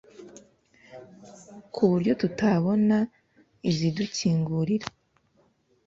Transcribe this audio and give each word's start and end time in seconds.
ku 1.73 1.81
buryo 1.91 2.11
tutabona 2.21 2.97
izidukingurira 3.69 4.87